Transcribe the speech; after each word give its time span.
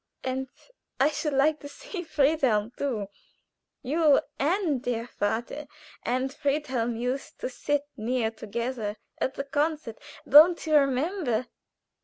And 0.23 0.47
I 0.99 1.09
should 1.11 1.33
like 1.33 1.59
to 1.59 1.67
see 1.69 2.01
Friedhelm, 2.01 2.71
too. 2.75 3.05
You 3.83 4.21
and 4.39 4.81
der 4.81 5.05
Vater 5.19 5.67
and 6.01 6.33
Friedel 6.33 6.95
used 6.95 7.37
to 7.41 7.49
sit 7.49 7.87
near 7.95 8.31
together 8.31 8.97
at 9.19 9.35
the 9.35 9.43
concert, 9.43 9.99
don't 10.27 10.65
you 10.65 10.73
remember? 10.73 11.45